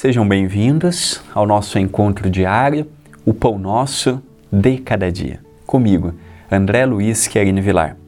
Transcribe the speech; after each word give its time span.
Sejam 0.00 0.26
bem-vindos 0.26 1.22
ao 1.34 1.46
nosso 1.46 1.78
encontro 1.78 2.30
diário, 2.30 2.86
o 3.22 3.34
Pão 3.34 3.58
Nosso 3.58 4.22
de 4.50 4.78
Cada 4.78 5.12
Dia. 5.12 5.40
Comigo, 5.66 6.14
André 6.50 6.86
Luiz 6.86 7.26
Querine 7.26 7.60
Vilar. 7.60 7.98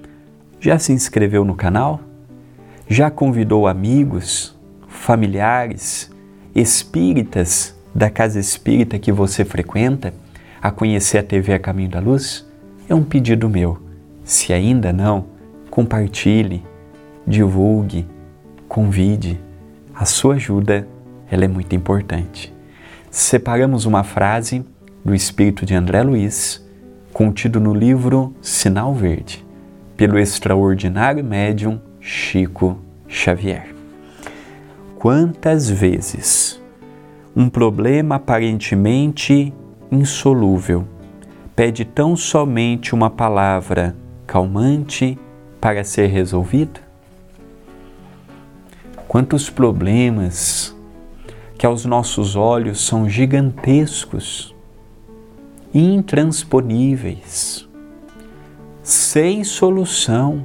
Já 0.58 0.78
se 0.78 0.90
inscreveu 0.90 1.44
no 1.44 1.54
canal? 1.54 2.00
Já 2.88 3.10
convidou 3.10 3.66
amigos, 3.66 4.58
familiares, 4.88 6.10
espíritas 6.54 7.78
da 7.94 8.08
casa 8.08 8.40
espírita 8.40 8.98
que 8.98 9.12
você 9.12 9.44
frequenta 9.44 10.14
a 10.62 10.70
conhecer 10.70 11.18
a 11.18 11.22
TV 11.22 11.52
A 11.52 11.58
Caminho 11.58 11.90
da 11.90 12.00
Luz? 12.00 12.50
É 12.88 12.94
um 12.94 13.04
pedido 13.04 13.50
meu. 13.50 13.78
Se 14.24 14.54
ainda 14.54 14.94
não, 14.94 15.26
compartilhe, 15.70 16.64
divulgue, 17.26 18.08
convide. 18.66 19.38
A 19.94 20.06
sua 20.06 20.36
ajuda 20.36 20.88
ela 21.32 21.46
é 21.46 21.48
muito 21.48 21.74
importante. 21.74 22.52
Separamos 23.10 23.86
uma 23.86 24.04
frase 24.04 24.62
do 25.02 25.14
espírito 25.14 25.64
de 25.64 25.74
André 25.74 26.02
Luiz, 26.02 26.62
contido 27.10 27.58
no 27.58 27.72
livro 27.72 28.34
Sinal 28.42 28.94
Verde, 28.94 29.42
pelo 29.96 30.18
extraordinário 30.18 31.24
médium 31.24 31.80
Chico 31.98 32.78
Xavier. 33.08 33.74
Quantas 34.98 35.70
vezes 35.70 36.60
um 37.34 37.48
problema 37.48 38.16
aparentemente 38.16 39.54
insolúvel 39.90 40.86
pede 41.56 41.86
tão 41.86 42.14
somente 42.14 42.94
uma 42.94 43.08
palavra 43.08 43.96
calmante 44.26 45.18
para 45.58 45.82
ser 45.82 46.08
resolvido? 46.08 46.78
Quantos 49.08 49.48
problemas 49.48 50.76
que 51.62 51.66
aos 51.66 51.84
nossos 51.84 52.34
olhos 52.34 52.84
são 52.84 53.08
gigantescos, 53.08 54.52
intransponíveis, 55.72 57.68
sem 58.82 59.44
solução, 59.44 60.44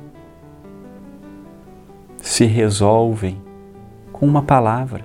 se 2.18 2.46
resolvem 2.46 3.42
com 4.14 4.28
uma 4.28 4.44
palavra, 4.44 5.04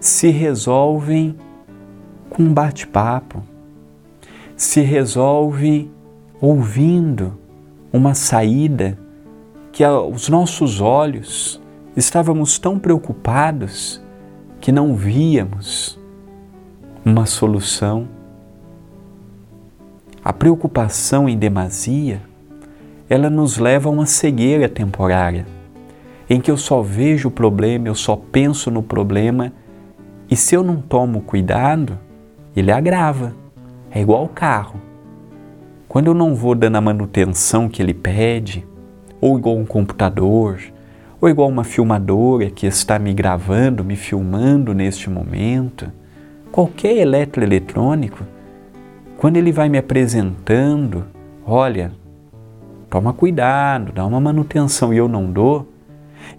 se 0.00 0.30
resolvem 0.30 1.36
com 2.30 2.44
um 2.44 2.54
bate-papo, 2.54 3.42
se 4.56 4.80
resolve 4.80 5.90
ouvindo 6.40 7.38
uma 7.92 8.14
saída 8.14 8.98
que 9.70 9.84
aos 9.84 10.30
nossos 10.30 10.80
olhos 10.80 11.60
estávamos 11.94 12.58
tão 12.58 12.78
preocupados 12.78 14.01
que 14.62 14.70
não 14.70 14.94
víamos 14.94 15.98
uma 17.04 17.26
solução. 17.26 18.06
A 20.24 20.32
preocupação 20.32 21.28
em 21.28 21.36
demasia, 21.36 22.22
ela 23.10 23.28
nos 23.28 23.58
leva 23.58 23.88
a 23.88 23.92
uma 23.92 24.06
cegueira 24.06 24.68
temporária, 24.68 25.44
em 26.30 26.40
que 26.40 26.48
eu 26.48 26.56
só 26.56 26.80
vejo 26.80 27.26
o 27.26 27.30
problema, 27.32 27.88
eu 27.88 27.94
só 27.96 28.14
penso 28.14 28.70
no 28.70 28.84
problema, 28.84 29.52
e 30.30 30.36
se 30.36 30.54
eu 30.54 30.62
não 30.62 30.80
tomo 30.80 31.22
cuidado, 31.22 31.98
ele 32.54 32.70
agrava. 32.70 33.34
É 33.90 34.00
igual 34.00 34.24
o 34.24 34.28
carro. 34.28 34.80
Quando 35.88 36.06
eu 36.06 36.14
não 36.14 36.36
vou 36.36 36.54
dando 36.54 36.76
a 36.76 36.80
manutenção 36.80 37.68
que 37.68 37.82
ele 37.82 37.92
pede, 37.92 38.64
ou 39.20 39.36
igual 39.36 39.56
um 39.56 39.66
computador, 39.66 40.60
ou 41.22 41.28
igual 41.28 41.48
uma 41.48 41.62
filmadora 41.62 42.50
que 42.50 42.66
está 42.66 42.98
me 42.98 43.14
gravando, 43.14 43.84
me 43.84 43.94
filmando 43.94 44.74
neste 44.74 45.08
momento, 45.08 45.92
qualquer 46.50 46.96
eletroeletrônico, 46.96 48.26
quando 49.16 49.36
ele 49.36 49.52
vai 49.52 49.68
me 49.68 49.78
apresentando, 49.78 51.04
olha, 51.46 51.92
toma 52.90 53.12
cuidado, 53.12 53.92
dá 53.92 54.04
uma 54.04 54.20
manutenção 54.20 54.92
e 54.92 54.96
eu 54.96 55.06
não 55.06 55.30
dou, 55.30 55.68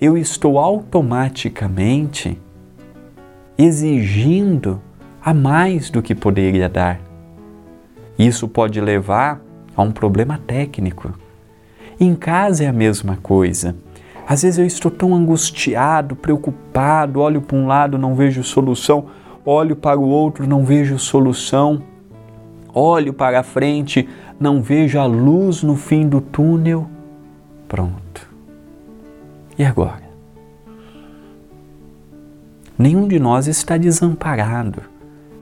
eu 0.01 0.17
estou 0.17 0.59
automaticamente 0.59 2.37
exigindo 3.57 4.81
a 5.23 5.33
mais 5.33 5.89
do 5.89 6.01
que 6.01 6.13
poderia 6.13 6.67
dar. 6.67 6.99
Isso 8.19 8.49
pode 8.49 8.81
levar 8.81 9.39
a 9.77 9.81
um 9.81 9.93
problema 9.93 10.37
técnico. 10.45 11.13
Em 11.97 12.13
casa 12.13 12.65
é 12.65 12.67
a 12.67 12.73
mesma 12.73 13.15
coisa. 13.15 13.73
Às 14.27 14.43
vezes 14.43 14.57
eu 14.57 14.65
estou 14.65 14.89
tão 14.89 15.13
angustiado, 15.13 16.15
preocupado, 16.15 17.19
olho 17.19 17.41
para 17.41 17.57
um 17.57 17.67
lado, 17.67 17.97
não 17.97 18.15
vejo 18.15 18.43
solução, 18.43 19.05
olho 19.45 19.75
para 19.75 19.99
o 19.99 20.07
outro, 20.07 20.47
não 20.47 20.63
vejo 20.63 20.97
solução, 20.97 21.81
olho 22.73 23.13
para 23.13 23.39
a 23.39 23.43
frente, 23.43 24.07
não 24.39 24.61
vejo 24.61 24.97
a 24.97 25.05
luz 25.05 25.61
no 25.61 25.75
fim 25.75 26.07
do 26.07 26.21
túnel. 26.21 26.87
Pronto. 27.67 28.29
E 29.57 29.63
agora? 29.63 30.03
Nenhum 32.77 33.07
de 33.07 33.19
nós 33.19 33.47
está 33.47 33.77
desamparado. 33.77 34.81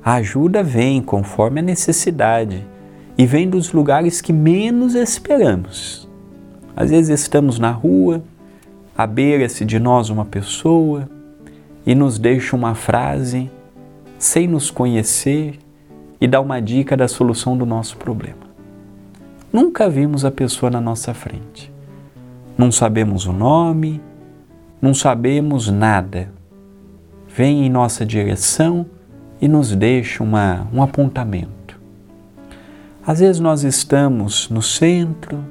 A 0.03 0.15
ajuda 0.15 0.63
vem 0.63 1.01
conforme 1.01 1.59
a 1.59 1.63
necessidade 1.63 2.65
e 3.17 3.25
vem 3.25 3.47
dos 3.47 3.71
lugares 3.71 4.19
que 4.19 4.33
menos 4.33 4.95
esperamos. 4.95 6.09
Às 6.75 6.89
vezes 6.89 7.21
estamos 7.21 7.59
na 7.59 7.69
rua, 7.69 8.23
abeira-se 9.03 9.66
de 9.66 9.79
nós 9.79 10.09
uma 10.09 10.25
pessoa 10.25 11.09
e 11.85 11.95
nos 11.95 12.19
deixa 12.19 12.56
uma 12.56 12.75
frase 12.75 13.50
sem 14.17 14.47
nos 14.47 14.69
conhecer 14.69 15.57
e 16.19 16.28
dá 16.28 16.39
uma 16.39 16.62
dica 16.62 16.95
da 16.95 17.07
solução 17.07 17.57
do 17.57 17.66
nosso 17.66 17.97
problema. 17.97 18.51
Nunca 19.51 19.90
vimos 19.90 20.23
a 20.23 20.31
pessoa 20.31 20.69
na 20.69 20.79
nossa 20.79 21.13
frente. 21.13 21.72
Não 22.57 22.72
sabemos 22.72 23.25
o 23.25 23.34
nome, 23.34 24.00
não 24.81 24.94
sabemos 24.94 25.67
nada. 25.69 26.31
Vem 27.28 27.66
em 27.66 27.69
nossa 27.69 28.06
direção 28.06 28.85
e 29.41 29.47
nos 29.47 29.75
deixa 29.75 30.23
uma, 30.23 30.67
um 30.72 30.81
apontamento. 30.84 31.79
Às 33.06 33.19
vezes 33.19 33.40
nós 33.40 33.63
estamos 33.63 34.47
no 34.50 34.61
centro, 34.61 35.44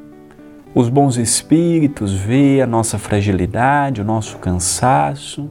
os 0.75 0.89
bons 0.89 1.17
espíritos 1.17 2.13
vê 2.15 2.61
a 2.61 2.67
nossa 2.67 2.99
fragilidade, 2.99 4.01
o 4.01 4.05
nosso 4.05 4.39
cansaço, 4.39 5.51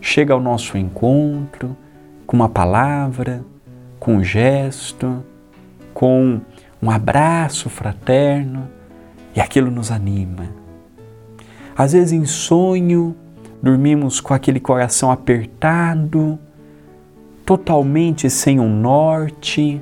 chega 0.00 0.32
ao 0.32 0.40
nosso 0.40 0.78
encontro 0.78 1.76
com 2.26 2.36
uma 2.36 2.48
palavra, 2.48 3.44
com 3.98 4.16
um 4.16 4.24
gesto, 4.24 5.22
com 5.92 6.40
um 6.82 6.90
abraço 6.90 7.68
fraterno 7.68 8.68
e 9.36 9.40
aquilo 9.40 9.70
nos 9.70 9.90
anima. 9.90 10.48
Às 11.76 11.92
vezes 11.92 12.12
em 12.12 12.24
sonho 12.24 13.14
dormimos 13.62 14.20
com 14.20 14.32
aquele 14.32 14.60
coração 14.60 15.10
apertado, 15.10 16.38
totalmente 17.44 18.30
sem 18.30 18.58
um 18.58 18.68
norte, 18.68 19.80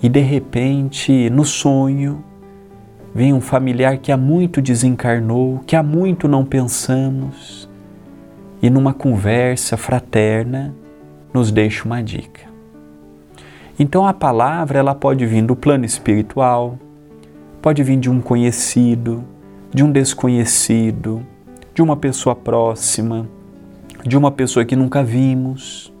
e 0.00 0.08
de 0.08 0.20
repente 0.20 1.30
no 1.30 1.44
sonho 1.44 2.24
Vem 3.14 3.34
um 3.34 3.42
familiar 3.42 3.98
que 3.98 4.10
há 4.10 4.16
muito 4.16 4.62
desencarnou, 4.62 5.60
que 5.66 5.76
há 5.76 5.82
muito 5.82 6.26
não 6.26 6.46
pensamos, 6.46 7.68
e 8.62 8.70
numa 8.70 8.94
conversa 8.94 9.76
fraterna 9.76 10.74
nos 11.32 11.50
deixa 11.50 11.84
uma 11.84 12.02
dica. 12.02 12.50
Então 13.78 14.06
a 14.06 14.14
palavra 14.14 14.78
ela 14.78 14.94
pode 14.94 15.26
vir 15.26 15.42
do 15.42 15.54
plano 15.54 15.84
espiritual, 15.84 16.78
pode 17.60 17.82
vir 17.82 17.98
de 17.98 18.08
um 18.08 18.18
conhecido, 18.18 19.22
de 19.70 19.84
um 19.84 19.92
desconhecido, 19.92 21.22
de 21.74 21.82
uma 21.82 21.96
pessoa 21.96 22.34
próxima, 22.34 23.28
de 24.06 24.16
uma 24.16 24.30
pessoa 24.30 24.64
que 24.64 24.76
nunca 24.76 25.02
vimos. 25.02 25.92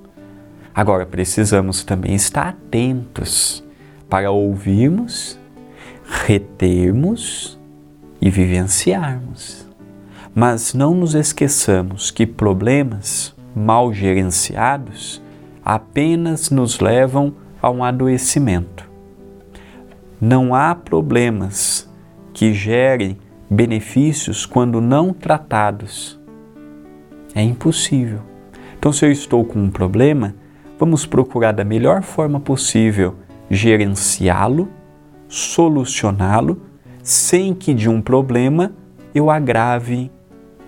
Agora 0.74 1.04
precisamos 1.04 1.84
também 1.84 2.14
estar 2.14 2.48
atentos 2.48 3.62
para 4.08 4.30
ouvirmos 4.30 5.41
retermos 6.24 7.58
e 8.20 8.30
vivenciarmos. 8.30 9.66
Mas 10.34 10.72
não 10.72 10.94
nos 10.94 11.14
esqueçamos 11.14 12.10
que 12.10 12.26
problemas 12.26 13.34
mal 13.54 13.92
gerenciados 13.92 15.22
apenas 15.64 16.50
nos 16.50 16.80
levam 16.80 17.34
a 17.60 17.70
um 17.70 17.84
adoecimento. 17.84 18.88
Não 20.20 20.54
há 20.54 20.74
problemas 20.74 21.90
que 22.32 22.54
gerem 22.54 23.18
benefícios 23.50 24.46
quando 24.46 24.80
não 24.80 25.12
tratados. 25.12 26.18
É 27.34 27.42
impossível. 27.42 28.20
Então, 28.78 28.92
se 28.92 29.04
eu 29.04 29.12
estou 29.12 29.44
com 29.44 29.58
um 29.58 29.70
problema, 29.70 30.34
vamos 30.78 31.04
procurar 31.04 31.52
da 31.52 31.64
melhor 31.64 32.02
forma 32.02 32.40
possível 32.40 33.16
gerenciá-lo 33.50 34.68
solucioná-lo 35.32 36.60
sem 37.02 37.54
que 37.54 37.72
de 37.72 37.88
um 37.88 38.02
problema 38.02 38.72
eu 39.14 39.30
agrave, 39.30 40.10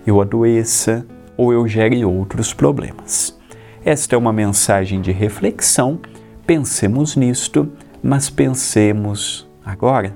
eu 0.05 0.19
adoeça 0.19 1.05
ou 1.37 1.53
eu 1.53 1.67
gere 1.67 2.03
outros 2.03 2.51
problemas. 2.51 3.37
Esta 3.83 4.15
é 4.15 4.17
uma 4.17 4.33
mensagem 4.33 4.99
de 5.01 5.11
reflexão. 5.11 5.99
Pensemos 6.47 7.15
nisto, 7.15 7.71
mas 8.01 8.29
pensemos 8.29 9.47
agora 9.63 10.15